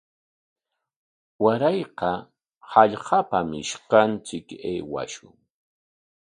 Warayqa 1.43 2.11
hallqapam 2.71 3.49
ishkanchik 3.61 4.47
aywashun. 4.69 5.33